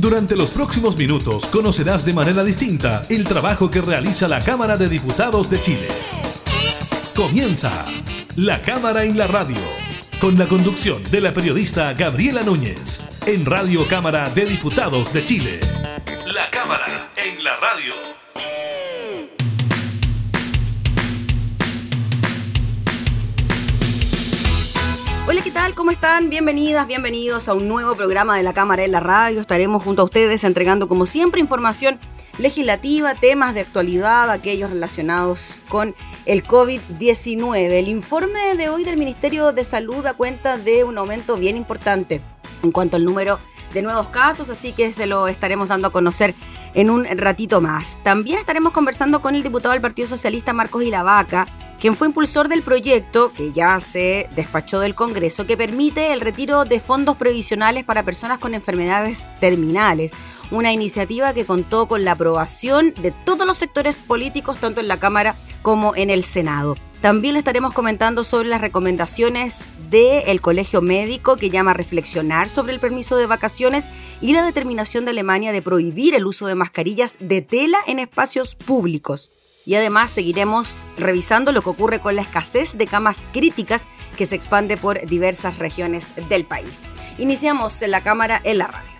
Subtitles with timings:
[0.00, 4.88] Durante los próximos minutos conocerás de manera distinta el trabajo que realiza la Cámara de
[4.88, 5.88] Diputados de Chile.
[7.14, 7.84] Comienza
[8.34, 9.58] La Cámara en la Radio,
[10.18, 15.60] con la conducción de la periodista Gabriela Núñez, en Radio Cámara de Diputados de Chile.
[16.32, 18.19] La Cámara en la Radio.
[25.30, 25.76] Hola, ¿qué tal?
[25.76, 26.28] ¿Cómo están?
[26.28, 29.40] Bienvenidas, bienvenidos a un nuevo programa de la Cámara en la Radio.
[29.40, 32.00] Estaremos junto a ustedes entregando, como siempre, información
[32.38, 35.94] legislativa, temas de actualidad, aquellos relacionados con
[36.26, 37.58] el COVID-19.
[37.58, 42.20] El informe de hoy del Ministerio de Salud da cuenta de un aumento bien importante
[42.64, 43.38] en cuanto al número
[43.72, 46.34] de nuevos casos, así que se lo estaremos dando a conocer
[46.74, 47.98] en un ratito más.
[48.02, 51.46] También estaremos conversando con el diputado del Partido Socialista Marcos Ilavaca
[51.80, 56.64] quien fue impulsor del proyecto que ya se despachó del Congreso, que permite el retiro
[56.64, 60.12] de fondos previsionales para personas con enfermedades terminales.
[60.50, 64.98] Una iniciativa que contó con la aprobación de todos los sectores políticos, tanto en la
[64.98, 66.76] Cámara como en el Senado.
[67.00, 72.80] También estaremos comentando sobre las recomendaciones del Colegio Médico que llama a reflexionar sobre el
[72.80, 73.88] permiso de vacaciones
[74.20, 78.54] y la determinación de Alemania de prohibir el uso de mascarillas de tela en espacios
[78.54, 79.30] públicos
[79.64, 84.34] y además seguiremos revisando lo que ocurre con la escasez de camas críticas que se
[84.34, 86.80] expande por diversas regiones del país.
[87.18, 88.99] Iniciamos en la cámara en la radio.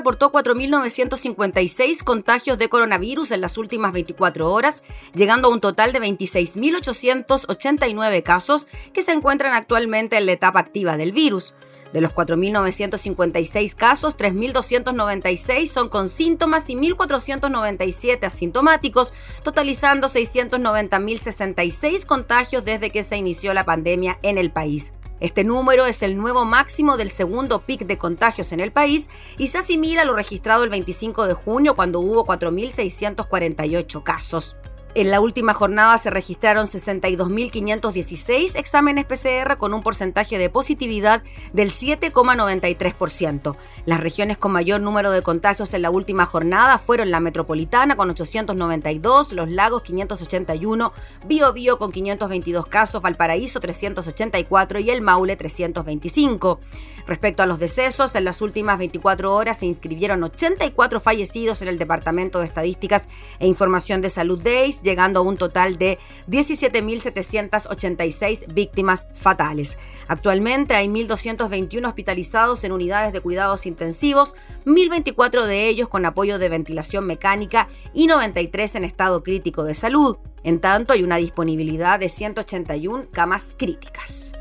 [0.00, 4.82] Reportó 4.956 contagios de coronavirus en las últimas 24 horas,
[5.14, 10.96] llegando a un total de 26.889 casos que se encuentran actualmente en la etapa activa
[10.96, 11.54] del virus.
[11.92, 22.90] De los 4.956 casos, 3.296 son con síntomas y 1.497 asintomáticos, totalizando 690.066 contagios desde
[22.90, 24.92] que se inició la pandemia en el país.
[25.18, 29.48] Este número es el nuevo máximo del segundo pic de contagios en el país y
[29.48, 34.56] se asimila a lo registrado el 25 de junio cuando hubo 4.648 casos.
[34.92, 41.22] En la última jornada se registraron 62.516 exámenes PCR con un porcentaje de positividad
[41.52, 43.56] del 7,93%.
[43.86, 48.10] Las regiones con mayor número de contagios en la última jornada fueron la metropolitana con
[48.10, 50.92] 892, Los Lagos 581,
[51.24, 56.58] Biobío con 522 casos, Valparaíso 384 y el Maule 325.
[57.06, 61.78] Respecto a los decesos, en las últimas 24 horas se inscribieron 84 fallecidos en el
[61.78, 63.08] Departamento de Estadísticas
[63.38, 65.98] e Información de Salud DEIS, llegando a un total de
[66.28, 69.78] 17.786 víctimas fatales.
[70.08, 74.34] Actualmente hay 1.221 hospitalizados en unidades de cuidados intensivos,
[74.66, 80.16] 1.024 de ellos con apoyo de ventilación mecánica y 93 en estado crítico de salud.
[80.42, 84.32] En tanto, hay una disponibilidad de 181 camas críticas.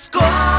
[0.00, 0.49] School.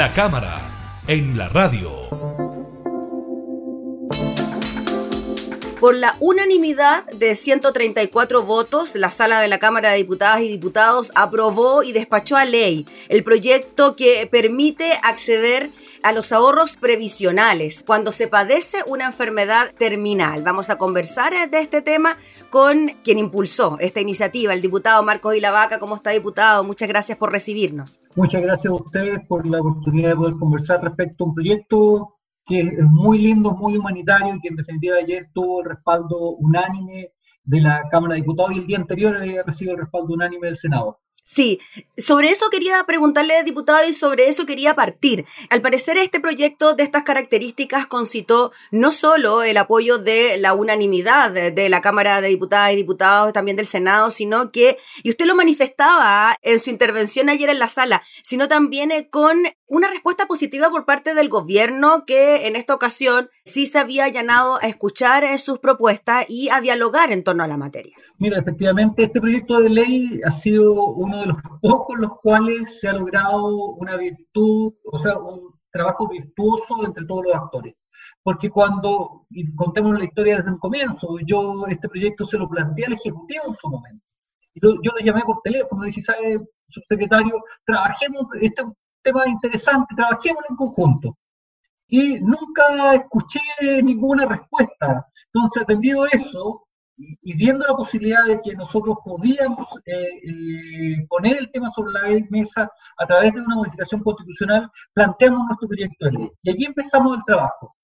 [0.00, 0.58] La cámara
[1.08, 2.08] en la radio.
[5.78, 11.12] Por la unanimidad de 134 votos, la sala de la Cámara de Diputadas y Diputados
[11.14, 15.68] aprobó y despachó a ley el proyecto que permite acceder
[16.02, 20.42] a los ahorros previsionales cuando se padece una enfermedad terminal.
[20.42, 22.16] Vamos a conversar de este tema
[22.50, 25.78] con quien impulsó esta iniciativa, el diputado Marcos Ilavaca.
[25.78, 26.64] ¿Cómo está, diputado?
[26.64, 28.00] Muchas gracias por recibirnos.
[28.16, 32.60] Muchas gracias a ustedes por la oportunidad de poder conversar respecto a un proyecto que
[32.60, 37.12] es muy lindo, muy humanitario y que en definitiva ayer tuvo el respaldo unánime
[37.44, 40.56] de la Cámara de Diputados y el día anterior había recibido el respaldo unánime del
[40.56, 41.00] Senado.
[41.22, 41.60] Sí,
[41.96, 45.24] sobre eso quería preguntarle, diputado, y sobre eso quería partir.
[45.50, 51.30] Al parecer, este proyecto de estas características concitó no solo el apoyo de la unanimidad
[51.30, 55.34] de la Cámara de Diputadas y Diputados, también del Senado, sino que, y usted lo
[55.34, 60.68] manifestaba en su intervención ayer en la sala, sino también eh, con una respuesta positiva
[60.70, 65.38] por parte del gobierno que en esta ocasión sí se había allanado a escuchar eh,
[65.38, 67.96] sus propuestas y a dialogar en torno a la materia.
[68.18, 72.88] Mira, efectivamente, este proyecto de ley ha sido uno de los pocos los cuales se
[72.88, 77.74] ha logrado una virtud, o sea, un trabajo virtuoso entre todos los actores.
[78.22, 82.86] Porque cuando, y contemos la historia desde un comienzo, yo este proyecto se lo planteé
[82.86, 84.04] al Ejecutivo en su momento.
[84.54, 87.42] Yo, lo llamé por teléfono, le dije, ¿sabe, subsecretario?
[87.64, 88.62] Trabajemos, este
[89.02, 91.16] tema interesante, trabajemos en conjunto.
[91.88, 93.40] Y nunca escuché
[93.82, 95.06] ninguna respuesta.
[95.32, 96.66] Entonces, atendido eso,
[97.22, 102.26] y, viendo la posibilidad de que nosotros podíamos eh, eh, poner el tema sobre la
[102.28, 106.30] mesa a través de una modificación constitucional, planteamos nuestro proyecto de ley.
[106.42, 107.74] Y allí empezamos el trabajo.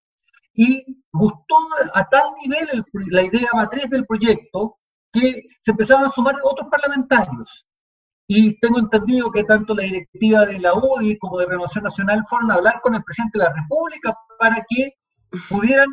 [0.54, 1.56] Y gustó
[1.94, 4.78] a tal nivel la idea matriz del proyecto
[5.12, 7.66] que se empezaron a sumar otros parlamentarios.
[8.28, 12.50] Y tengo entendido que tanto la directiva de la UDI como de Renovación Nacional fueron
[12.50, 14.94] a hablar con el presidente de la República para que
[15.48, 15.88] pudieran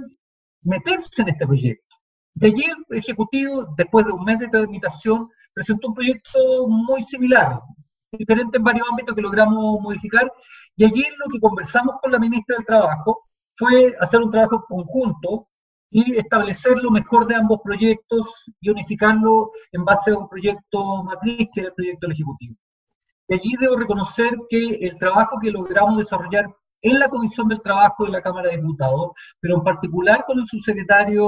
[0.63, 1.92] meterse en este proyecto.
[2.35, 7.59] De allí el Ejecutivo, después de un mes de tramitación, presentó un proyecto muy similar,
[8.11, 10.31] diferente en varios ámbitos que logramos modificar,
[10.75, 15.47] y allí lo que conversamos con la ministra del Trabajo fue hacer un trabajo conjunto
[15.91, 21.47] y establecer lo mejor de ambos proyectos y unificarlo en base a un proyecto matriz
[21.53, 22.55] que era el proyecto del Ejecutivo.
[23.27, 26.47] Y allí debo reconocer que el trabajo que logramos desarrollar
[26.83, 30.47] en la Comisión del Trabajo de la Cámara de Diputados, pero en particular con el
[30.47, 31.25] subsecretario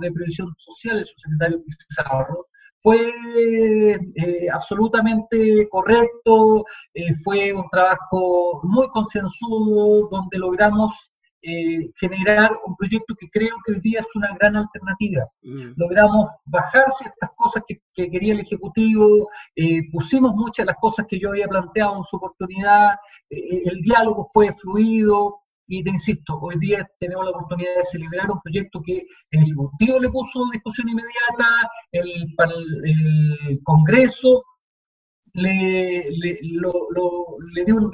[0.00, 2.46] de Previsión Social, el subsecretario Pizarro,
[2.82, 3.12] fue
[4.16, 13.14] eh, absolutamente correcto, eh, fue un trabajo muy concienzudo, donde logramos eh, generar un proyecto
[13.18, 15.26] que creo que hoy día es una gran alternativa.
[15.42, 15.72] Mm.
[15.76, 17.80] Logramos bajar ciertas cosas que,
[18.10, 22.16] quería el Ejecutivo, eh, pusimos muchas de las cosas que yo había planteado en su
[22.16, 22.94] oportunidad,
[23.30, 25.36] eh, el diálogo fue fluido.
[25.72, 30.00] Y te insisto, hoy día tenemos la oportunidad de celebrar un proyecto que el Ejecutivo
[30.00, 32.34] le puso discusión inmediata, el,
[32.84, 34.42] el Congreso
[35.34, 37.90] le, le, le dio un,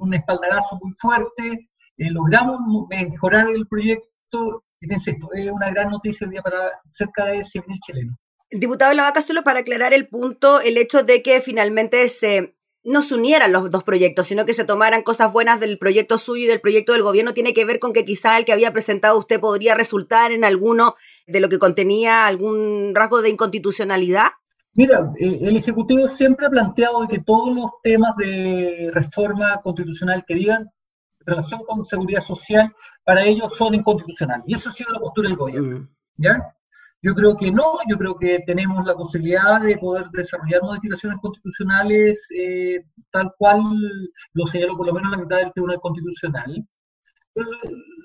[0.00, 1.68] un espaldarazo muy fuerte,
[1.98, 4.64] eh, logramos mejorar el proyecto.
[4.80, 8.16] Fíjense, esto es una gran noticia hoy día para cerca de 100.000 chilenos.
[8.50, 13.16] Diputado Lavaca, solo para aclarar el punto, el hecho de que finalmente se no se
[13.16, 16.60] unieran los dos proyectos, sino que se tomaran cosas buenas del proyecto suyo y del
[16.60, 19.74] proyecto del gobierno, tiene que ver con que quizá el que había presentado usted podría
[19.74, 20.94] resultar en alguno
[21.26, 24.28] de lo que contenía algún rasgo de inconstitucionalidad.
[24.74, 30.34] Mira, eh, el Ejecutivo siempre ha planteado que todos los temas de reforma constitucional que
[30.34, 30.70] digan
[31.28, 34.44] relación con seguridad social, para ellos son inconstitucionales.
[34.46, 35.88] Y esa ha sido la postura del gobierno.
[36.16, 36.54] ¿Ya?
[37.00, 42.26] Yo creo que no, yo creo que tenemos la posibilidad de poder desarrollar modificaciones constitucionales
[42.36, 43.62] eh, tal cual
[44.32, 46.66] lo señaló por lo menos la mitad del Tribunal Constitucional.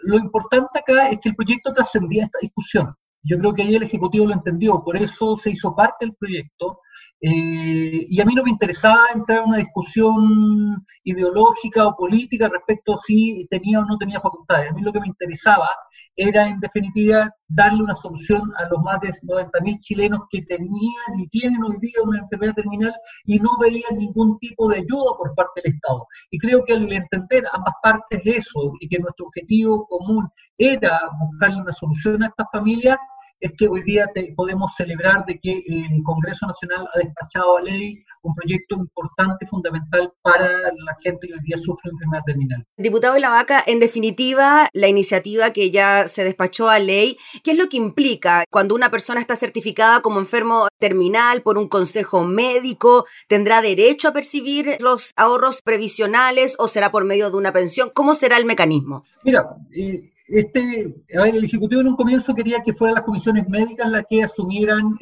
[0.04, 2.94] lo importante acá es que el proyecto trascendía esta discusión.
[3.24, 6.80] Yo creo que ahí el Ejecutivo lo entendió, por eso se hizo parte del proyecto
[7.26, 12.96] eh, y a mí no me interesaba entrar en una discusión ideológica o política respecto
[12.96, 14.70] a si tenía o no tenía facultades.
[14.70, 15.70] A mí lo que me interesaba
[16.18, 21.28] era, en definitiva, darle una solución a los más de 90.000 chilenos que tenían y
[21.30, 25.62] tienen hoy día una enfermedad terminal y no veían ningún tipo de ayuda por parte
[25.64, 26.06] del Estado.
[26.30, 30.28] Y creo que al entender ambas partes eso y que nuestro objetivo común
[30.58, 32.98] era buscarle una solución a estas familias,
[33.44, 38.02] es que hoy día podemos celebrar de que el Congreso Nacional ha despachado a ley
[38.22, 42.66] un proyecto importante, fundamental para la gente que hoy día sufre enfermedad terminal.
[42.78, 47.68] Diputado Vaca, en definitiva, la iniciativa que ya se despachó a ley, ¿qué es lo
[47.68, 53.06] que implica cuando una persona está certificada como enfermo terminal por un consejo médico?
[53.28, 57.92] ¿Tendrá derecho a percibir los ahorros previsionales o será por medio de una pensión?
[57.94, 59.04] ¿Cómo será el mecanismo?
[59.24, 63.48] Mira, eh, este, a ver, el Ejecutivo en un comienzo quería que fueran las comisiones
[63.48, 64.98] médicas las que asumieran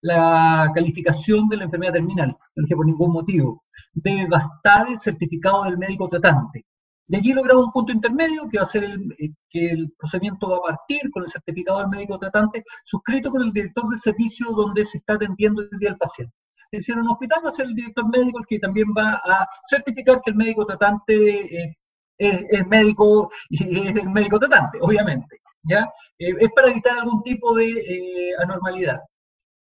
[0.00, 2.36] la calificación de la enfermedad terminal.
[2.54, 3.64] No dije por ningún motivo.
[3.92, 6.66] Debe bastar el certificado del médico tratante.
[7.06, 10.48] De allí logramos un punto intermedio que va a ser el, eh, que el procedimiento
[10.48, 14.50] va a partir con el certificado del médico tratante suscrito con el director del servicio
[14.52, 16.34] donde se está atendiendo el día del paciente.
[16.70, 19.20] Es decir, en un hospital va a ser el director médico el que también va
[19.24, 21.76] a certificar que el médico tratante eh,
[22.18, 25.40] es, médico es el médico tratante, obviamente.
[25.62, 25.88] ¿ya?
[26.18, 29.00] Eh, es para evitar algún tipo de anormalidad.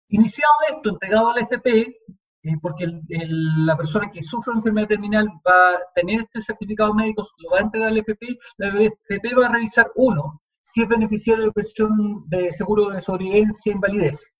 [0.09, 1.97] Iniciado esto, entregado al FP,
[2.41, 7.25] eh, porque la persona que sufre una enfermedad terminal va a tener este certificado médico,
[7.39, 11.45] lo va a entregar al FP, la FP va a revisar, uno, si es beneficiario
[11.45, 14.35] de presión de seguro de sobrevivencia e invalidez.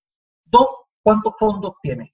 [0.45, 0.69] Dos,
[1.03, 2.11] cuántos fondos tiene.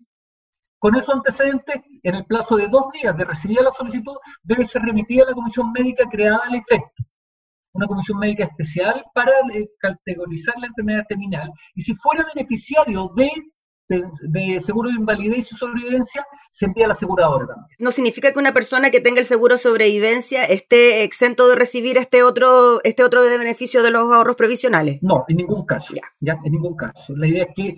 [0.86, 4.84] Con esos antecedentes, en el plazo de dos días de recibir la solicitud, debe ser
[4.84, 7.04] remitida a la comisión médica creada al efecto.
[7.74, 11.51] Una comisión médica especial para eh, categorizar la enfermedad terminal.
[11.74, 13.32] Y si fuera beneficiario de
[13.88, 17.77] de, seguro de invalidez y sobrevivencia se envía a la aseguradora también.
[17.80, 22.24] No significa que una persona que tenga el seguro sobrevivencia esté exento de recibir este
[22.24, 25.00] otro, este otro de beneficio de los ahorros previsionales.
[25.01, 25.94] No, en ningún caso.
[26.20, 26.39] Ya.
[26.44, 27.15] En ningún caso.
[27.15, 27.77] La idea es que,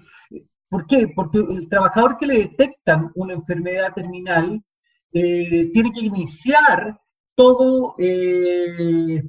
[0.70, 1.12] ¿por qué?
[1.16, 4.64] Porque el trabajador que le detectan una enfermedad terminal
[5.12, 7.00] eh, tiene que iniciar
[7.36, 9.24] todo, eh,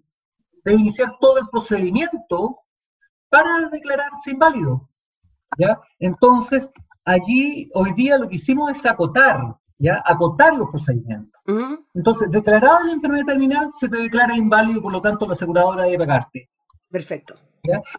[0.65, 2.59] debe iniciar todo el procedimiento
[3.29, 4.89] para declararse inválido.
[5.59, 5.81] ¿ya?
[5.99, 6.71] Entonces,
[7.05, 10.03] allí hoy día lo que hicimos es acotar, ¿ya?
[10.05, 11.41] Acotar los procedimientos.
[11.95, 15.99] Entonces, declarada la enfermedad terminal, se te declara inválido, por lo tanto, la aseguradora debe
[15.99, 16.51] pagarte.
[16.91, 17.35] Perfecto.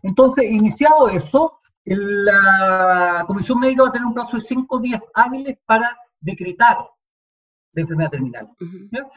[0.03, 5.57] Entonces, iniciado eso, la Comisión Médica va a tener un plazo de cinco días hábiles
[5.65, 6.77] para decretar
[7.73, 8.49] la enfermedad terminal.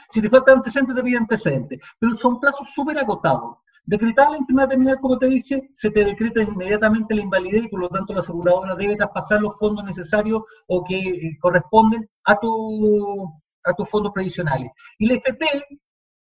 [0.09, 3.59] Si te faltan antecedentes, te pide antecedentes, pero son plazos súper agotados.
[3.85, 7.81] Decretar la enfermedad terminal, como te dije, se te decreta inmediatamente la invalidez y por
[7.81, 13.28] lo tanto la aseguradora debe traspasar los fondos necesarios o que eh, corresponden a, tu,
[13.64, 14.71] a tus fondos previsionales.
[14.99, 15.47] Y la FP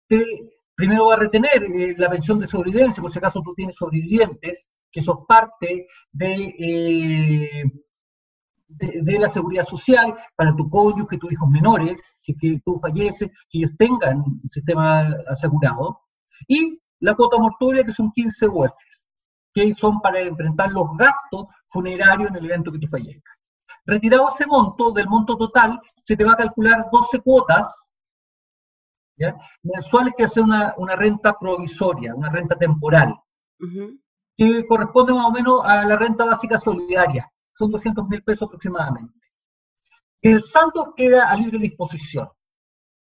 [0.09, 0.25] te,
[0.76, 4.72] primero va a retener eh, la pensión de sobrevivencia, por si acaso tú tienes sobrevivientes,
[4.92, 7.64] que sos parte de, eh,
[8.68, 13.59] de, la seguridad social para tu cónyuge, tus hijos menores, si que tú falleces, que
[13.59, 16.01] ellos tengan un sistema asegurado.
[16.46, 18.74] Y la cuota mortuoria, que son 15 UF,
[19.55, 23.35] que son para enfrentar los gastos funerarios en el evento que tú fallezcas.
[23.87, 27.86] Retirado ese monto, del monto total, se te va a calcular 12 cuotas
[29.62, 33.14] mensuales que hacen una, renta provisoria, una renta temporal,
[34.37, 37.31] que corresponde más o menos a la renta básica solidaria.
[37.55, 39.14] Son 200 mil pesos aproximadamente.
[40.20, 42.29] El saldo queda a libre disposición.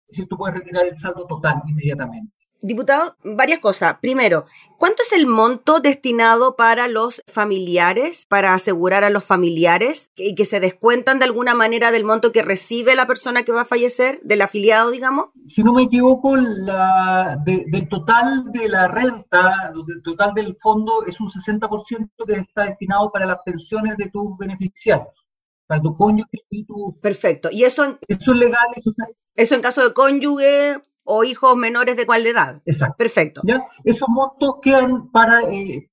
[0.08, 2.34] Es decir, tú puedes retirar el saldo total inmediatamente.
[2.62, 3.98] Diputado, varias cosas.
[4.02, 4.46] Primero,
[4.80, 10.46] ¿cuánto es el monto destinado para los familiares, para asegurar a los familiares y que,
[10.46, 14.20] se descuentan de alguna manera del monto que recibe la persona que va a fallecer,
[14.24, 15.28] del afiliado, digamos?
[15.46, 21.20] Si no me equivoco, la, del total de la renta, del total del fondo, es
[21.20, 25.28] un 60% que está destinado para las pensiones de tus beneficiarios,
[25.68, 27.00] para tu cónyuge y tu...
[27.00, 27.50] Perfecto.
[27.52, 28.68] ¿Y eso, eso es legal?
[28.76, 28.91] Eso,
[29.36, 32.62] eso en caso de cónyuge, o hijos menores de cuál edad.
[32.65, 32.96] Exacto.
[32.98, 33.41] Perfecto.
[33.46, 33.63] ¿Ya?
[33.84, 35.89] Esos montos quedan para, eh,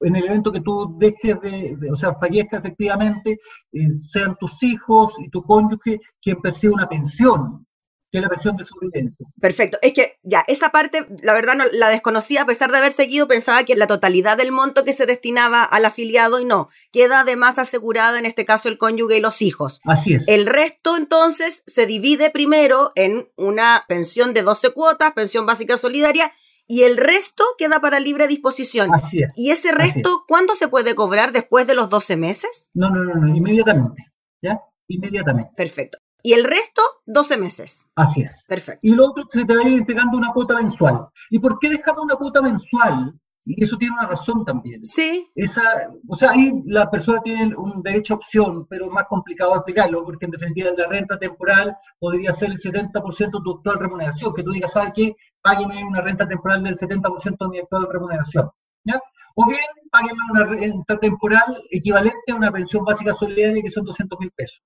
[0.00, 3.38] en el evento que tú dejes de, o sea, fallezca efectivamente,
[3.72, 7.66] eh, sean tus hijos y tu cónyuge quien percibe una pensión
[8.12, 9.26] que la pensión de sobrevivencia.
[9.40, 9.78] Perfecto.
[9.80, 13.26] Es que ya, esa parte, la verdad, no la desconocía, a pesar de haber seguido,
[13.26, 17.58] pensaba que la totalidad del monto que se destinaba al afiliado y no, queda además
[17.58, 19.80] asegurada en este caso el cónyuge y los hijos.
[19.84, 20.28] Así es.
[20.28, 26.32] El resto entonces se divide primero en una pensión de 12 cuotas, pensión básica solidaria,
[26.66, 28.92] y el resto queda para libre disposición.
[28.92, 29.36] Así es.
[29.38, 32.70] ¿Y ese resto cuándo se puede cobrar después de los 12 meses?
[32.74, 34.12] No, no, no, no, inmediatamente.
[34.42, 34.60] ¿Ya?
[34.86, 35.50] Inmediatamente.
[35.56, 35.98] Perfecto.
[36.22, 37.88] Y el resto, 12 meses.
[37.96, 38.46] Así es.
[38.48, 38.80] Perfecto.
[38.82, 41.08] Y lo otro, se te va a ir entregando una cuota mensual.
[41.30, 43.18] ¿Y por qué dejamos una cuota mensual?
[43.44, 44.84] Y eso tiene una razón también.
[44.84, 45.28] Sí.
[45.34, 45.62] Esa,
[46.06, 50.04] o sea, ahí la persona tiene un derecho a opción, pero es más complicado explicarlo,
[50.04, 54.44] porque en definitiva la renta temporal podría ser el 70% de tu actual remuneración, que
[54.44, 55.16] tú digas, ¿sabes qué?
[55.42, 58.48] Págueme una renta temporal del 70% de mi actual remuneración.
[58.84, 59.00] ¿Ya?
[59.34, 64.18] O bien, páguenme una renta temporal equivalente a una pensión básica solidaria que son 200
[64.20, 64.62] mil pesos.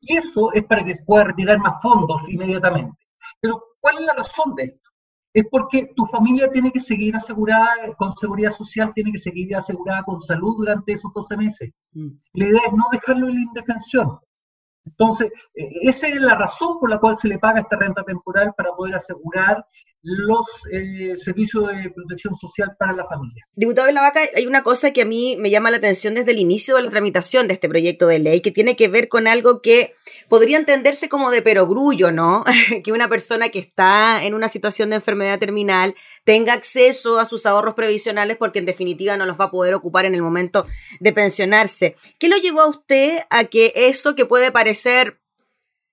[0.00, 2.96] Y eso es para que se pueda retirar más fondos inmediatamente.
[3.40, 4.90] Pero, ¿cuál es la razón de esto?
[5.34, 10.02] Es porque tu familia tiene que seguir asegurada con seguridad social, tiene que seguir asegurada
[10.02, 11.70] con salud durante esos 12 meses.
[11.92, 12.08] Mm.
[12.32, 14.18] La idea es no dejarlo en la indefensión.
[14.86, 18.54] Entonces, e, esa es la razón por la cual se le paga esta renta temporal
[18.56, 19.66] para poder asegurar
[20.06, 23.44] los eh, servicios de protección social para la familia.
[23.56, 26.30] Diputado de la Vaca, hay una cosa que a mí me llama la atención desde
[26.30, 29.26] el inicio de la tramitación de este proyecto de ley, que tiene que ver con
[29.26, 29.94] algo que
[30.28, 32.44] podría entenderse como de perogrullo, ¿no?
[32.84, 37.44] que una persona que está en una situación de enfermedad terminal tenga acceso a sus
[37.44, 40.66] ahorros previsionales porque en definitiva no los va a poder ocupar en el momento
[41.00, 41.96] de pensionarse.
[42.20, 45.18] ¿Qué lo llevó a usted a que eso que puede parecer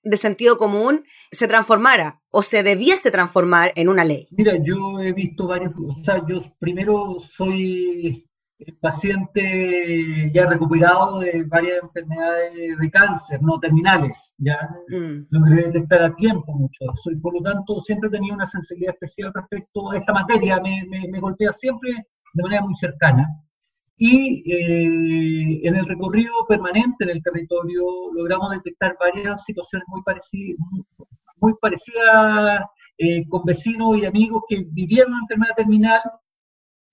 [0.04, 4.28] de sentido común se transformara o se debiese transformar en una ley?
[4.32, 8.28] Mira, yo he visto varios, o sea, yo primero soy
[8.80, 15.28] paciente ya recuperado de varias enfermedades de cáncer, no terminales, ya mm.
[15.30, 19.32] logré detectar a tiempo mucho soy Por lo tanto, siempre he tenido una sensibilidad especial
[19.34, 21.92] respecto a esta materia, me, me golpea siempre
[22.34, 23.28] de manera muy cercana.
[23.98, 30.58] Y eh, en el recorrido permanente en el territorio logramos detectar varias situaciones muy parecidas,
[31.38, 32.62] muy parecidas
[32.98, 36.02] eh, con vecinos y amigos que vivían una enfermedad terminal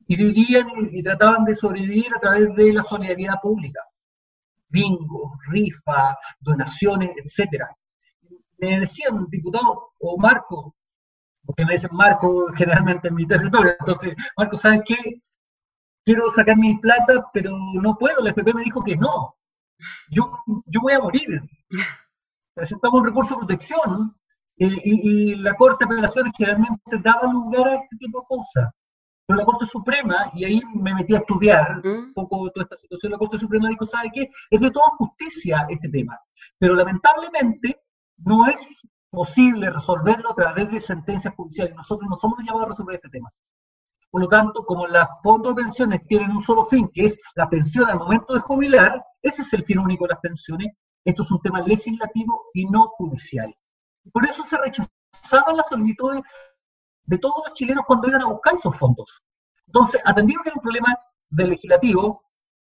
[0.07, 3.81] y vivían y, trataban de sobrevivir a través de la solidaridad pública.
[4.69, 7.65] Bingo, rifa, donaciones, etc.
[8.59, 10.75] Me decían, diputado o Marco,
[11.45, 14.97] porque me dicen Marco generalmente en mi territorio, entonces, Marco, ¿sabes qué?
[16.05, 18.23] Quiero sacar mi plata, pero no puedo.
[18.23, 19.37] La FP me dijo que no.
[20.11, 20.31] Yo,
[20.67, 21.43] yo voy a morir.
[22.55, 24.17] Presentamos un recurso de protección
[24.59, 28.71] eh, y, la Corte de Apelaciones generalmente daba lugar a este tipo de cosas.
[29.27, 33.13] Pero la Corte Suprema, y ahí me metí a estudiar un poco toda esta situación,
[33.13, 34.29] la Corte Suprema dijo, ¿sabe qué?
[34.51, 36.19] Es de toda justicia este tema.
[36.59, 37.81] Pero lamentablemente
[38.19, 41.75] no es posible resolverlo a través de sentencias judiciales.
[41.75, 43.33] Nosotros no somos llamados a resolver este tema.
[44.11, 47.49] Por lo tanto, como las fondos de pensiones tienen un solo fin, que es la
[47.49, 50.73] pensión al momento de jubilar, ese es el fin único de las pensiones,
[51.05, 53.55] esto es un tema legislativo y no judicial.
[54.13, 56.23] Por eso se rechazaban las solicitudes
[57.05, 59.23] de todos los chilenos cuando iban a buscar esos fondos.
[59.67, 62.25] Entonces, atendido que era un problema del legislativo,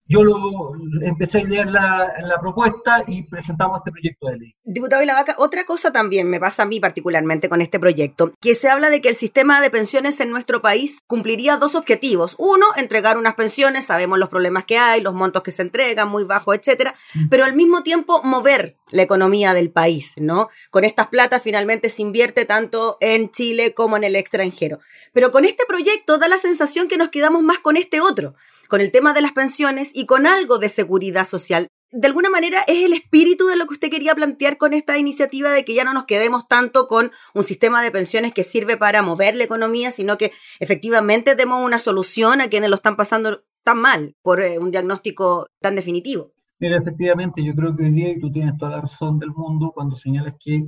[0.09, 4.55] yo lo empecé a idear la, la, propuesta y presentamos este proyecto de ley.
[4.65, 8.69] Diputado Vaca, otra cosa también me pasa a mí particularmente con este proyecto, que se
[8.69, 12.37] habla de que el sistema de pensiones en nuestro país cumpliría dos objetivos.
[12.39, 16.25] Uno, entregar unas pensiones, sabemos los problemas que hay, los montos que se entregan, muy
[16.25, 17.29] bajos, etcétera, mm.
[17.29, 20.49] pero al mismo tiempo mover la economía del país, ¿no?
[20.71, 24.79] Con estas platas finalmente se invierte tanto en Chile como en el extranjero.
[25.13, 28.35] Pero con este proyecto da la sensación que nos quedamos más con este otro
[28.69, 31.69] con el tema de las pensiones y con algo de seguridad social.
[31.93, 35.51] De alguna manera es el espíritu de lo que usted quería plantear con esta iniciativa
[35.51, 39.03] de que ya no nos quedemos tanto con un sistema de pensiones que sirve para
[39.03, 43.79] mover la economía, sino que efectivamente demos una solución a quienes lo están pasando tan
[43.79, 46.33] mal por eh, un diagnóstico tan definitivo.
[46.59, 49.73] Mira, efectivamente, yo creo que hoy día, y tú tienes toda la razón del mundo
[49.75, 50.65] cuando señalas que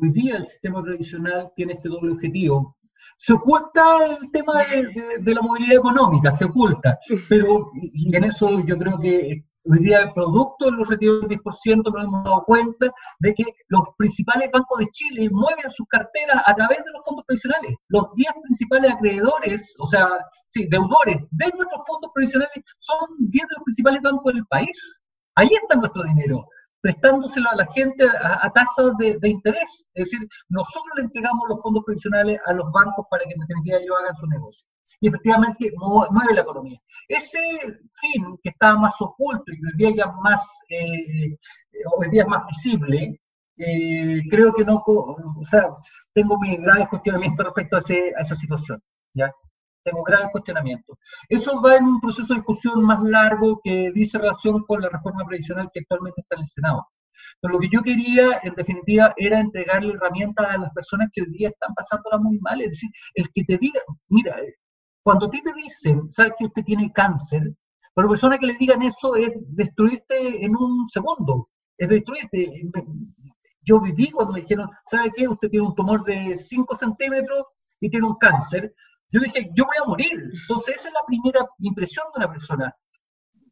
[0.00, 2.76] hoy día el sistema previsional tiene este doble objetivo,
[3.16, 8.76] se oculta el tema de, la movilidad económica, se oculta, pero y en eso yo
[8.78, 12.90] creo que hoy día el producto de los retiros del 10% nos hemos dado cuenta
[13.18, 17.24] de que los principales bancos de Chile mueven sus carteras a través de los fondos
[17.26, 17.74] previsionales.
[17.88, 20.08] Los 10 principales acreedores, o sea,
[20.46, 25.02] sí, deudores de nuestros fondos previsionales son 10 de los principales bancos del país.
[25.36, 26.46] Ahí está nuestro dinero
[26.80, 29.88] prestándoselo a la gente a, tasas de, interés.
[29.94, 33.78] Es decir, nosotros le entregamos los fondos previsionales a los bancos para que en definitiva
[33.78, 34.68] ellos hagan su negocio.
[35.00, 36.78] Y efectivamente mueve la economía.
[37.08, 37.40] Ese
[37.94, 41.36] fin que estaba más oculto y hoy día ya más, eh,
[41.98, 43.20] hoy día es más visible,
[43.56, 45.68] eh, creo que no, o sea,
[46.12, 48.82] tengo mis graves cuestionamientos respecto a, a esa situación.
[49.14, 49.32] ¿ya?
[49.82, 50.98] Tengo graves cuestionamientos.
[51.28, 55.24] Eso va en un proceso de discusión más largo que dice relación con la reforma
[55.26, 56.88] previsional que actualmente está en el Senado.
[57.40, 61.30] Pero lo que yo quería, en definitiva, era entregarle herramientas a las personas que hoy
[61.30, 62.60] día están pasándola muy mal.
[62.60, 64.36] Es decir, el que te diga, mira,
[65.02, 67.54] cuando a ti te dicen, sabes que usted tiene cáncer,
[67.94, 72.70] pero la que le digan eso es destruirte en un segundo, es destruirte.
[73.62, 75.28] Yo viví cuando me dijeron, ¿sabe qué?
[75.28, 77.44] Usted tiene un tumor de 5 centímetros
[77.80, 78.74] y tiene un cáncer
[79.10, 80.30] yo dije, yo voy a morir.
[80.42, 82.76] Entonces, esa es la primera impresión de una persona.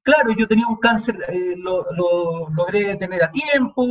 [0.03, 1.85] Claro, yo tenía un cáncer, eh, lo,
[2.51, 3.87] logré tener a tiempo,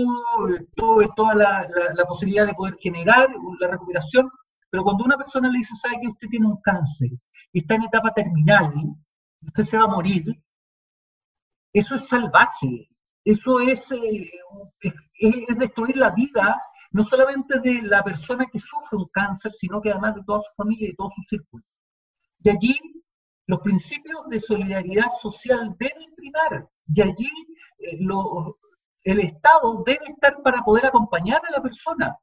[0.75, 4.27] tuve toda la, posibilidad de poder generar la recuperación,
[4.69, 7.09] pero cuando una persona le dice, sabe que usted tiene un cáncer
[7.53, 8.73] está en etapa terminal,
[9.41, 10.23] usted se va a morir,
[11.73, 12.89] eso es salvaje,
[13.23, 14.29] eso es, eh,
[15.19, 19.91] es destruir la vida no solamente de la persona que sufre un cáncer, sino que
[19.91, 21.63] además de toda su familia y todo su círculo.
[22.39, 22.79] De allí
[23.47, 27.29] los principios de solidaridad social deben primar, de allí
[27.79, 27.97] eh,
[29.03, 32.17] el Estado debe estar para poder acompañar a la persona,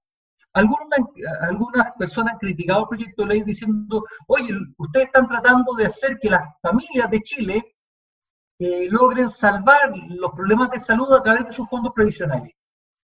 [0.52, 1.00] Algunas,
[1.40, 6.18] algunas personas han criticado el proyecto de ley diciendo, oye, ustedes están tratando de hacer
[6.20, 7.76] que las familias de Chile
[8.58, 12.52] eh, logren salvar los problemas de salud a través de sus fondos previsionales.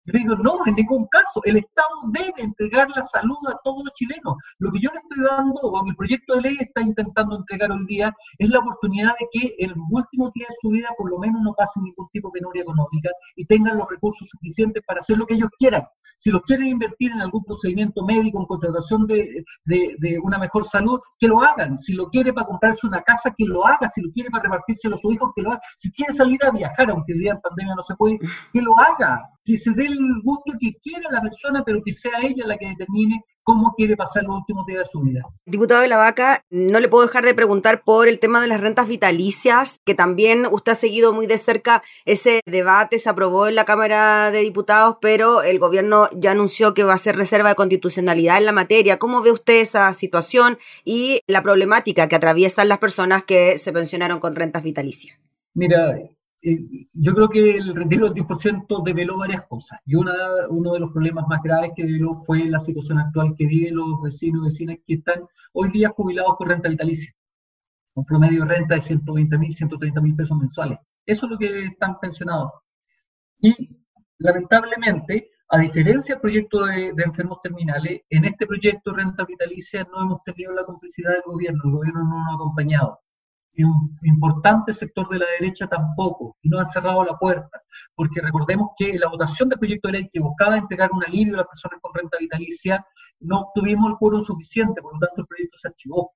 [0.05, 1.41] Digo, no, en ningún caso.
[1.43, 4.35] El Estado debe entregar la salud a todos los chilenos.
[4.57, 7.85] Lo que yo le estoy dando, o el proyecto de ley está intentando entregar hoy
[7.85, 11.19] día, es la oportunidad de que en los últimos días de su vida por lo
[11.19, 15.17] menos no pasen ningún tipo de penuria económica y tengan los recursos suficientes para hacer
[15.17, 15.83] lo que ellos quieran.
[16.17, 19.43] Si los quieren invertir en algún procedimiento médico, en contratación de,
[20.23, 21.77] una mejor salud, que lo hagan.
[21.77, 23.87] Si lo quiere para comprarse una casa, que lo haga.
[23.87, 25.61] Si lo quiere para repartírselo a sus hijos, que lo haga.
[25.75, 28.17] Si quiere salir a viajar, aunque el día en pandemia no se puede,
[28.51, 32.11] que lo haga que se dé el gusto que quiera la persona, pero que sea
[32.21, 35.21] ella la que determine cómo quiere pasar los últimos días de su vida.
[35.45, 38.61] Diputado de la Vaca, no le puedo dejar de preguntar por el tema de las
[38.61, 43.55] rentas vitalicias, que también usted ha seguido muy de cerca ese debate, se aprobó en
[43.55, 47.55] la Cámara de Diputados, pero el gobierno ya anunció que va a ser reserva de
[47.55, 48.97] constitucionalidad en la materia.
[48.97, 54.19] ¿Cómo ve usted esa situación y la problemática que atraviesan las personas que se pensionaron
[54.19, 55.17] con rentas vitalicias?
[55.53, 55.93] Mira,
[56.41, 59.79] yo creo que el retiro del 10% develó varias cosas.
[59.85, 60.13] Y una,
[60.49, 64.01] uno de los problemas más graves que develó fue la situación actual que viven los
[64.01, 67.13] vecinos y vecinas que están hoy día jubilados por renta vitalicia.
[67.93, 70.79] Un promedio de renta de 120 mil, 130 mil pesos mensuales.
[71.05, 72.51] Eso es lo que están pensionados.
[73.39, 73.69] Y
[74.17, 79.87] lamentablemente, a diferencia del proyecto de, de, enfermos terminales, en este proyecto de renta vitalicia
[79.91, 82.99] no hemos tenido la complicidad del gobierno, el gobierno no nos ha acompañado
[83.57, 87.61] un importante sector de la derecha tampoco, y no ha cerrado la puerta,
[87.95, 91.37] porque recordemos que la votación del proyecto de ley que buscaba entregar un alivio a
[91.37, 92.85] las personas con renta vitalicia,
[93.19, 96.13] no obtuvimos el quórum suficiente, por lo tanto el proyecto se archivó.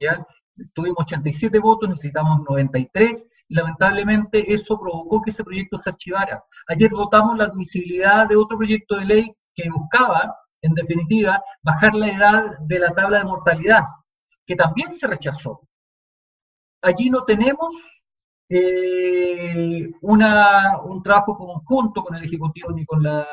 [0.00, 0.24] ¿ya?
[0.72, 6.42] Tuvimos 87 votos, necesitamos 93, y lamentablemente eso provocó que ese proyecto se archivara.
[6.68, 12.08] Ayer votamos la admisibilidad de otro proyecto de ley que buscaba, en definitiva, bajar la
[12.08, 13.82] edad de la tabla de mortalidad,
[14.46, 15.66] que también se rechazó
[16.86, 17.74] allí no tenemos
[18.48, 23.26] eh, una, un trabajo conjunto con el Ejecutivo ni con, la,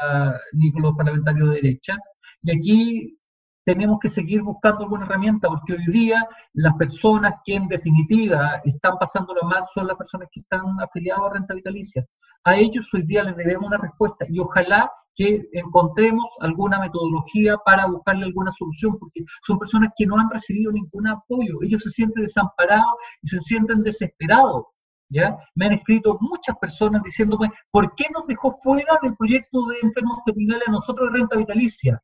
[0.54, 1.98] ni con los parlamentarios de derecha.
[2.42, 3.18] Y aquí
[3.66, 8.98] tenemos que seguir buscando alguna herramienta, porque hoy día las personas que en definitiva están
[8.98, 12.06] pasando lo mal son las personas que están afiliadas a renta vitalicia.
[12.44, 17.86] A ellos hoy día les debemos una respuesta y ojalá que encontremos alguna metodología para
[17.86, 22.24] buscarle alguna solución, porque son personas que no han recibido ningún apoyo, ellos se sienten
[22.24, 24.66] desamparados y se sienten desesperados.
[25.10, 25.38] ¿Ya?
[25.54, 30.20] Me han escrito muchas personas diciéndome, ¿por qué nos dejó fuera del proyecto de enfermos
[30.26, 32.02] terminales a nosotros de renta vitalicia?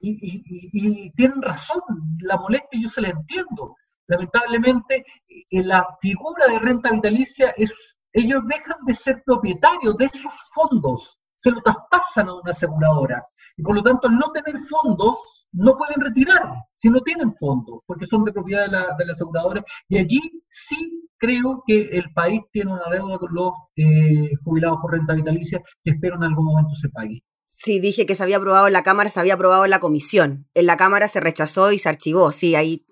[0.00, 1.80] Y, tienen razón,
[2.20, 3.76] la molestia yo se la entiendo.
[4.06, 10.34] Lamentablemente, eh, la figura de renta vitalicia es, ellos dejan de ser propietarios de sus
[10.52, 13.24] fondos, se lo traspasan a una aseguradora.
[13.56, 17.80] Y por lo tanto, al no tener fondos, no pueden retirar si no tienen fondos,
[17.86, 19.62] porque son de propiedad de la, de la aseguradora.
[19.88, 24.92] Y allí sí creo que el país tiene una deuda con los eh, jubilados por
[24.92, 27.22] renta vitalicia que espero en algún momento se pague.
[27.52, 30.46] Sí, dije que se había aprobado en la Cámara, se había aprobado en la comisión.
[30.54, 32.30] En la Cámara se rechazó y se archivó.
[32.30, 32.86] Sí, ahí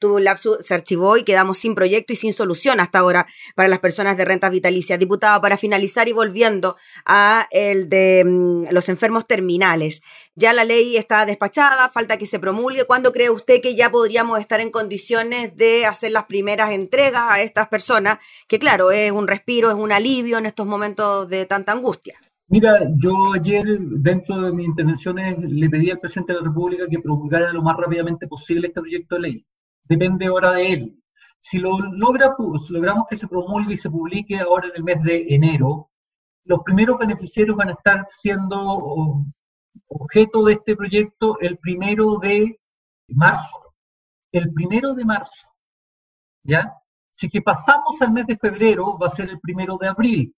[0.00, 3.68] tuvo un lapso, se archivó y quedamos sin proyecto y sin solución hasta ahora para
[3.68, 4.98] las personas de rentas vitalicias.
[4.98, 10.02] Diputado, para finalizar y volviendo a el de mm, los enfermos terminales.
[10.34, 12.86] Ya la ley está despachada, falta que se promulgue.
[12.86, 17.42] ¿Cuándo cree usted que ya podríamos estar en condiciones de hacer las primeras entregas a
[17.42, 18.18] estas personas?
[18.48, 22.18] Que claro, es un respiro, es un alivio en estos momentos de tanta angustia.
[22.52, 26.98] Mira, yo ayer, dentro de mis intervenciones, le pedí al presidente de la República que
[26.98, 29.46] promulgara lo más rápidamente posible este proyecto de ley.
[29.84, 31.02] Depende ahora de él.
[31.38, 35.00] Si lo logra, pues, logramos que se promulgue y se publique ahora en el mes
[35.04, 35.90] de enero,
[36.44, 39.24] los primeros beneficiarios van a estar siendo
[39.86, 42.58] objeto de este proyecto el primero de
[43.10, 43.74] marzo.
[44.32, 45.46] El primero de marzo.
[46.42, 46.74] ¿Ya?
[47.12, 50.34] Si que pasamos al mes de febrero, va a ser el primero de abril.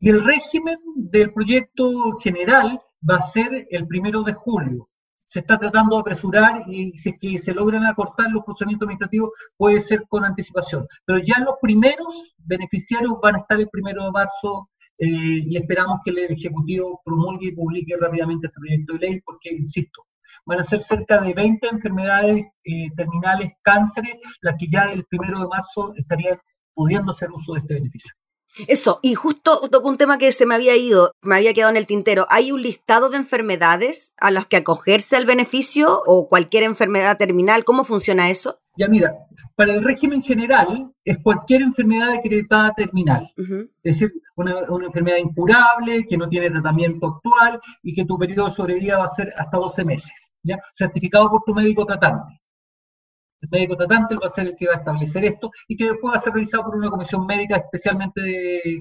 [0.00, 4.88] Y el régimen del proyecto general va a ser el primero de julio.
[5.26, 9.30] Se está tratando de apresurar y si es que se logran acortar los procedimientos administrativos
[9.56, 10.86] puede ser con anticipación.
[11.04, 15.06] Pero ya los primeros beneficiarios van a estar el primero de marzo eh,
[15.46, 20.06] y esperamos que el Ejecutivo promulgue y publique rápidamente este proyecto de ley porque, insisto,
[20.46, 25.40] van a ser cerca de 20 enfermedades eh, terminales, cánceres, las que ya el primero
[25.40, 26.38] de marzo estarían
[26.72, 28.12] pudiendo hacer uso de este beneficio.
[28.66, 31.76] Eso, y justo tocó un tema que se me había ido, me había quedado en
[31.76, 32.26] el tintero.
[32.30, 37.64] ¿Hay un listado de enfermedades a las que acogerse al beneficio o cualquier enfermedad terminal?
[37.64, 38.58] ¿Cómo funciona eso?
[38.76, 39.12] Ya mira,
[39.56, 46.16] para el régimen general es cualquier enfermedad decretada terminal, es decir, una, enfermedad incurable, que
[46.16, 49.84] no tiene tratamiento actual y que tu periodo de sobrevida va a ser hasta 12
[49.84, 50.60] meses, ¿ya?
[50.72, 52.40] certificado por tu médico tratante.
[53.40, 56.12] El médico tratante va a ser el que va a establecer esto y que después
[56.12, 58.20] va a ser revisado por una comisión médica especialmente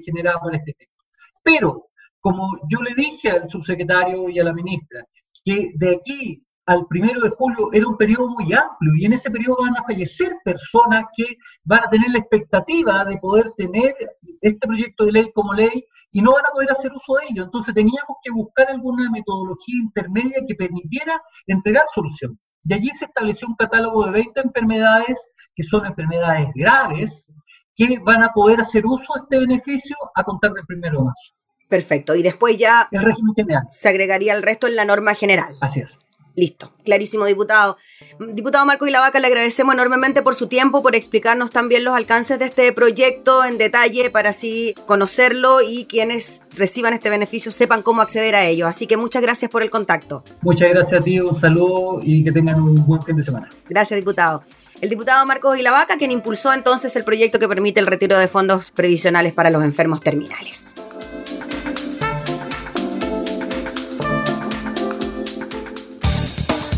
[0.04, 1.04] generada por este efecto.
[1.43, 1.89] Pero,
[2.20, 5.06] como yo le dije al subsecretario y a la ministra,
[5.46, 9.32] que de aquí al primero de julio era un periodo muy amplio y en ese
[9.32, 11.24] periodo van a fallecer personas que
[11.63, 13.96] van a tener la expectativa de poder tener
[14.41, 17.43] este proyecto de ley como ley y no van a poder hacer uso de ello.
[17.43, 22.38] Entonces teníamos que buscar alguna metodología intermedia que permitiera entregar solución.
[22.67, 27.34] Y allí se estableció un catálogo de 20 enfermedades que son enfermedades graves
[27.75, 31.36] que van a poder hacer uso de este beneficio a contar del primero de marzo.
[31.69, 32.15] Perfecto.
[32.15, 33.63] Y después ya el régimen general.
[33.69, 35.56] se agregaría el resto en la norma general.
[35.62, 36.10] Así es.
[36.38, 37.78] Listo, clarísimo, diputado.
[38.19, 42.45] Diputado Marco Vaca, le agradecemos enormemente por su tiempo, por explicarnos también los alcances de
[42.45, 48.36] este proyecto en detalle para así conocerlo y quienes reciban este beneficio sepan cómo acceder
[48.36, 48.67] a ello.
[48.67, 50.23] Así que muchas gracias por el contacto.
[50.41, 53.50] Muchas gracias a ti, un saludo y que tengan un buen fin de semana.
[53.67, 54.43] Gracias, diputado.
[54.80, 58.69] El diputado Marcos Vaca, quien impulsó entonces el proyecto que permite el retiro de fondos
[58.69, 60.76] previsionales para los enfermos terminales.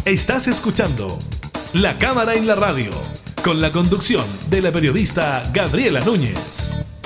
[0.06, 1.20] Estás escuchando
[1.74, 2.90] La Cámara en la Radio,
[3.44, 6.99] con la conducción de la periodista Gabriela Núñez.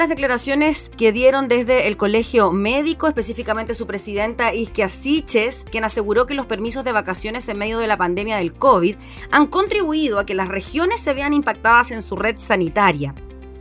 [0.00, 6.24] Las declaraciones que dieron desde el Colegio Médico, específicamente su presidenta Isquia Siches, quien aseguró
[6.24, 8.96] que los permisos de vacaciones en medio de la pandemia del COVID
[9.30, 13.14] han contribuido a que las regiones se vean impactadas en su red sanitaria.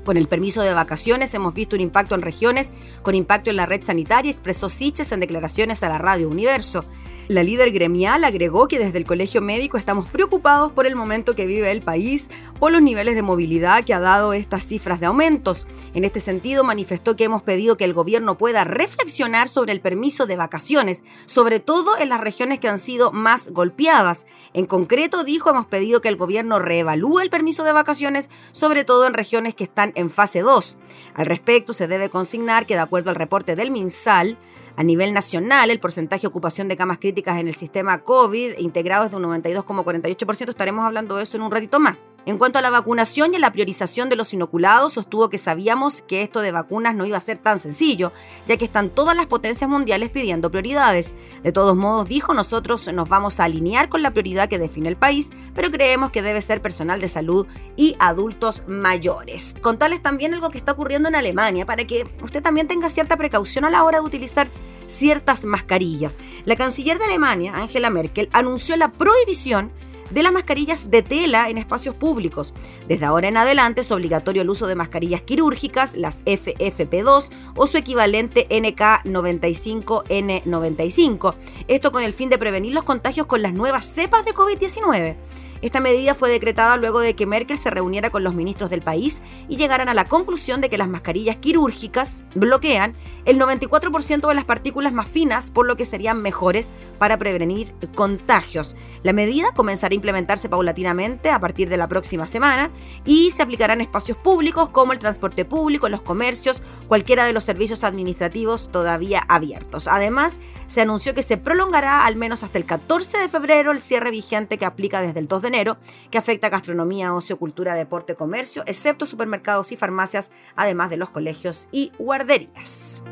[0.05, 2.71] Con el permiso de vacaciones hemos visto un impacto en regiones
[3.01, 6.85] con impacto en la red sanitaria, expresó Siches en declaraciones a la Radio Universo.
[7.27, 11.45] La líder gremial agregó que desde el Colegio Médico estamos preocupados por el momento que
[11.45, 12.29] vive el país,
[12.59, 15.65] por los niveles de movilidad que ha dado estas cifras de aumentos.
[15.93, 20.25] En este sentido, manifestó que hemos pedido que el gobierno pueda reflexionar sobre el permiso
[20.25, 24.25] de vacaciones, sobre todo en las regiones que han sido más golpeadas.
[24.53, 29.07] En concreto, dijo, hemos pedido que el gobierno reevalúe el permiso de vacaciones, sobre todo
[29.07, 30.77] en regiones que están en fase 2.
[31.13, 34.37] Al respecto, se debe consignar que, de acuerdo al reporte del MinSal,
[34.79, 39.03] a nivel nacional, el porcentaje de ocupación de camas críticas en el sistema COVID integrado
[39.03, 40.47] es de un 92,48%.
[40.47, 42.05] Estaremos hablando de eso en un ratito más.
[42.29, 46.03] En cuanto a la vacunación y a la priorización de los inoculados, sostuvo que sabíamos
[46.03, 48.11] que esto de vacunas no iba a ser tan sencillo,
[48.47, 51.15] ya que están todas las potencias mundiales pidiendo prioridades.
[51.41, 54.95] De todos modos, dijo, nosotros nos vamos a alinear con la prioridad que define el
[54.95, 59.55] país, pero creemos que debe ser personal de salud y adultos mayores.
[59.59, 63.65] Contarles también algo que está ocurriendo en Alemania para que usted también tenga cierta precaución
[63.65, 64.47] a la hora de utilizar
[64.85, 66.13] ciertas mascarillas.
[66.45, 69.71] La canciller de Alemania, Angela Merkel, anunció la prohibición
[70.09, 72.53] de las mascarillas de tela en espacios públicos.
[72.87, 77.77] Desde ahora en adelante es obligatorio el uso de mascarillas quirúrgicas, las FFP2 o su
[77.77, 81.35] equivalente NK95N95.
[81.67, 85.15] Esto con el fin de prevenir los contagios con las nuevas cepas de COVID-19.
[85.61, 89.21] Esta medida fue decretada luego de que Merkel se reuniera con los ministros del país
[89.49, 92.93] y llegaran a la conclusión de que las mascarillas quirúrgicas bloquean
[93.25, 98.75] el 94% de las partículas más finas, por lo que serían mejores para prevenir contagios.
[99.03, 102.71] La medida comenzará a implementarse paulatinamente a partir de la próxima semana
[103.05, 107.45] y se aplicará en espacios públicos como el transporte público, los comercios, cualquiera de los
[107.45, 109.87] servicios administrativos todavía abiertos.
[109.87, 114.11] Además, se anunció que se prolongará al menos hasta el 14 de febrero el cierre
[114.11, 115.77] vigente que aplica desde el 2 de enero,
[116.09, 121.11] que afecta a gastronomía, ocio, cultura, deporte, comercio, excepto supermercados y farmacias, además de los
[121.11, 123.03] colegios y guarderías.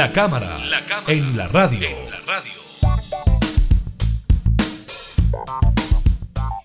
[0.00, 0.56] La cámara,
[1.08, 1.86] en la radio.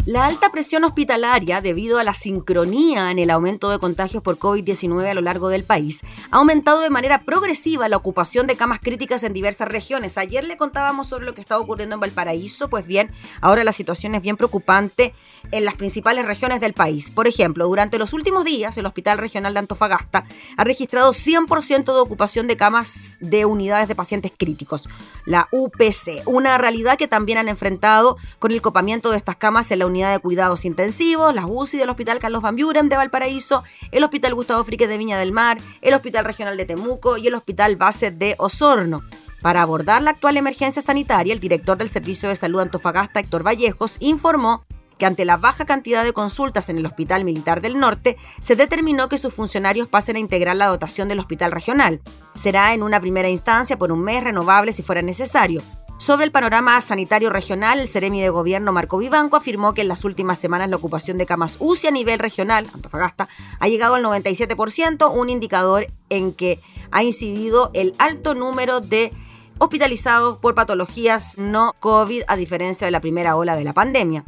[0.05, 5.09] La alta presión hospitalaria, debido a la sincronía en el aumento de contagios por COVID-19
[5.09, 5.99] a lo largo del país,
[6.35, 10.17] ha aumentado de manera progresiva la ocupación de camas críticas en diversas regiones.
[10.17, 13.09] Ayer le contábamos sobre lo que estaba ocurriendo en Valparaíso, pues bien,
[13.39, 15.13] ahora la situación es bien preocupante
[15.51, 17.09] en las principales regiones del país.
[17.09, 20.25] Por ejemplo, durante los últimos días, el Hospital Regional de Antofagasta
[20.57, 24.89] ha registrado 100% de ocupación de camas de unidades de pacientes críticos,
[25.25, 29.79] la UPC, una realidad que también han enfrentado con el copamiento de estas camas en
[29.79, 34.03] la unidad de cuidados intensivos, las UCI del Hospital Carlos Van Buren de Valparaíso, el
[34.03, 37.75] Hospital Gustavo Frique de Viña del Mar, el Hospital Regional de Temuco y el Hospital
[37.77, 39.03] Base de Osorno.
[39.41, 43.95] Para abordar la actual emergencia sanitaria, el director del Servicio de Salud Antofagasta, Héctor Vallejos,
[43.99, 44.65] informó
[44.97, 49.09] que ante la baja cantidad de consultas en el Hospital Militar del Norte, se determinó
[49.09, 52.01] que sus funcionarios pasen a integrar la dotación del hospital regional.
[52.33, 55.61] Será en una primera instancia por un mes renovable si fuera necesario.
[55.97, 60.03] Sobre el panorama sanitario regional, el Ceremi de Gobierno Marco Vivanco afirmó que en las
[60.03, 63.29] últimas semanas la ocupación de camas UCI a nivel regional, Antofagasta,
[63.59, 66.59] ha llegado al 97%, un indicador en que
[66.91, 69.11] ha incidido el alto número de
[69.57, 74.25] hospitalizados por patologías no COVID a diferencia de la primera ola de la pandemia.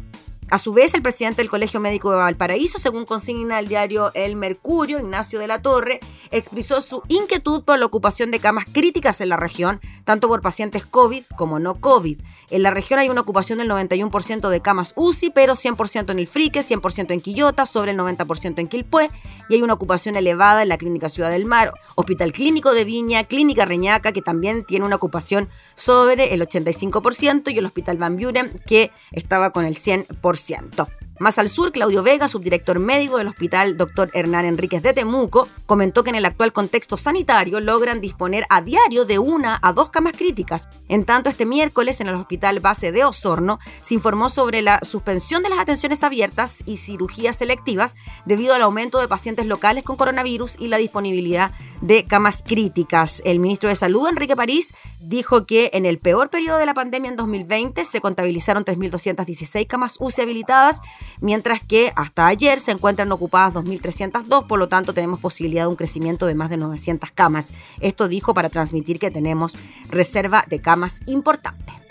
[0.50, 4.38] A su vez, el presidente del Colegio Médico de Valparaíso, según consigna el diario El
[4.38, 6.00] Mercurio, Ignacio de la Torre,
[6.32, 10.86] expresó su inquietud por la ocupación de camas críticas en la región, tanto por pacientes
[10.86, 12.22] COVID como no COVID.
[12.50, 16.28] En la región hay una ocupación del 91% de camas UCI, pero 100% en el
[16.28, 19.12] Frique, 100% en Quillota, sobre el 90% en Quilpué,
[19.50, 23.26] y hay una ocupación elevada en la Clínica Ciudad del Mar, Hospital Clínico de Viña,
[23.26, 28.62] Clínica Reñaca, que también tiene una ocupación sobre el 85%, y el Hospital Van Buren,
[28.66, 30.37] que estaba con el 100%.
[30.38, 30.97] 10%.
[31.20, 34.11] Más al sur, Claudio Vega, subdirector médico del Hospital Dr.
[34.13, 39.03] Hernán Enríquez de Temuco, comentó que en el actual contexto sanitario logran disponer a diario
[39.03, 40.70] de una a dos camas críticas.
[40.88, 45.41] En tanto, este miércoles en el Hospital Base de Osorno se informó sobre la suspensión
[45.41, 47.95] de las atenciones abiertas y cirugías selectivas
[48.26, 51.51] debido al aumento de pacientes locales con coronavirus y la disponibilidad
[51.82, 53.24] de camas críticas.
[53.26, 57.09] El ministro de Salud, Enrique París, dijo que en el peor periodo de la pandemia
[57.09, 60.82] en 2020 se contabilizaron 3.216 camas UCI habilitadas,
[61.22, 65.76] mientras que hasta ayer se encuentran ocupadas 2.302, por lo tanto tenemos posibilidad de un
[65.76, 67.53] crecimiento de más de 900 camas.
[67.80, 69.55] Esto dijo para transmitir que tenemos
[69.89, 71.87] reserva de camas importante.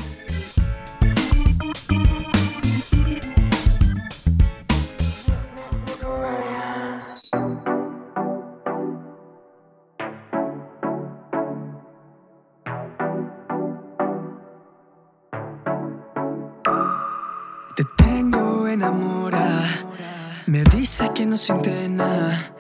[20.47, 22.53] Me dice que no siente nada.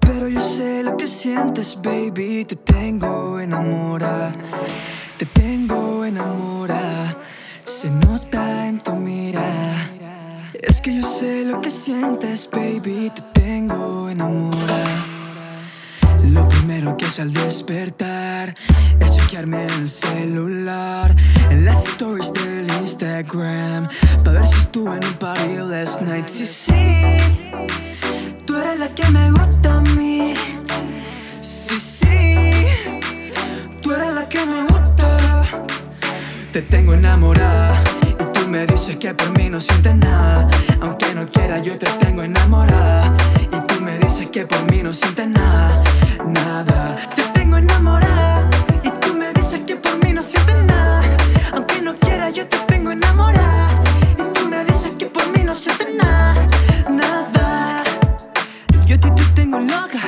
[0.00, 2.44] Pero yo sé lo que sientes, baby.
[2.44, 4.32] Te tengo enamorada.
[5.16, 7.16] Te tengo enamorada.
[7.64, 9.90] Se nota en tu mirada.
[10.54, 13.12] Es que yo sé lo que sientes, baby.
[13.14, 15.05] Te tengo enamorada.
[16.36, 18.54] Lo primero que hace al despertar
[19.00, 21.16] es chequearme el celular,
[21.50, 23.88] en las stories del Instagram,
[24.22, 26.26] para ver si estuve en un party last night.
[26.28, 27.02] Sí, sí,
[28.44, 30.34] tú eres la que me gusta a mí.
[31.40, 32.66] Sí, sí,
[33.80, 35.42] tú eres la que me gusta.
[36.52, 40.46] Te tengo enamorada y tú me dices que por mí no sientes nada.
[40.82, 43.16] Aunque no quiera, yo te tengo enamorada.
[43.86, 45.80] Me dices que por mí no sientes nada
[46.26, 46.96] nada.
[47.14, 48.44] Te tengo enamorada
[48.82, 51.00] y tú me dices que por mí no sientes nada.
[51.52, 53.68] Aunque no quiera, yo te tengo enamorada
[54.18, 56.34] y tú me dices que por mí no sientes nada,
[56.90, 57.84] nada.
[58.86, 60.02] Yo ti te tengo loca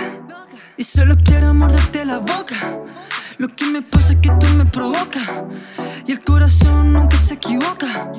[0.76, 2.56] y solo quiero morderte la boca.
[3.36, 5.28] Lo que me pasa es que tú me provocas
[6.04, 8.10] y el corazón nunca se equivoca.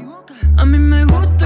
[0.56, 1.39] A mí me gusta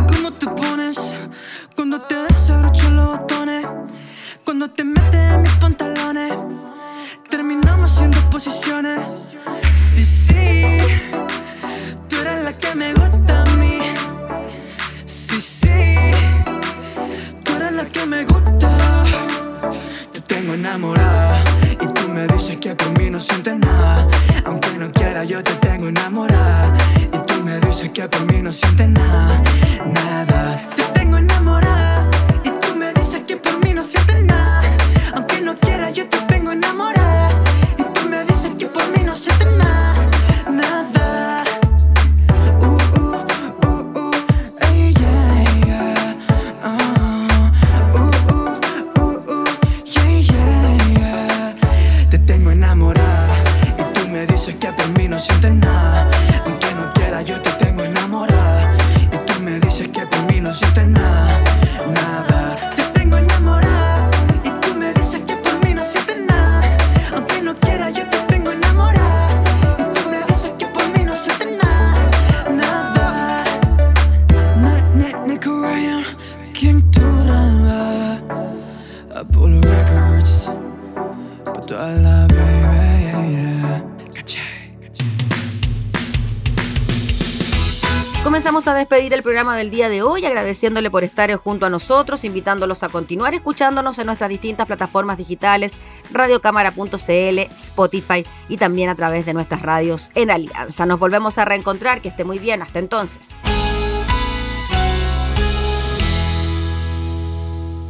[89.13, 93.35] El programa del día de hoy agradeciéndole por estar junto a nosotros, invitándolos a continuar
[93.35, 95.73] escuchándonos en nuestras distintas plataformas digitales,
[96.11, 100.87] radiocámara.cl, Spotify y también a través de nuestras radios en Alianza.
[100.87, 103.29] Nos volvemos a reencontrar, que esté muy bien, hasta entonces.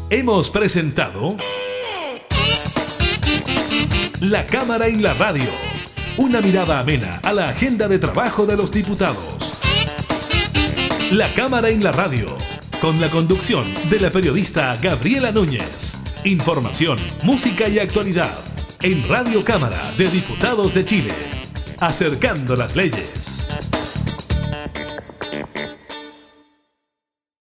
[0.09, 1.37] Hemos presentado
[4.19, 5.49] La Cámara y la Radio,
[6.17, 9.62] una mirada amena a la agenda de trabajo de los diputados.
[11.11, 12.25] La Cámara en la Radio,
[12.81, 15.95] con la conducción de la periodista Gabriela Núñez.
[16.23, 18.33] Información, música y actualidad
[18.81, 21.13] en Radio Cámara de Diputados de Chile.
[21.79, 23.82] Acercando las leyes.